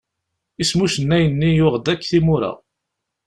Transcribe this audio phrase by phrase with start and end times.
[0.61, 2.51] Isem n ucennay-nni yuɣ-d akk timura.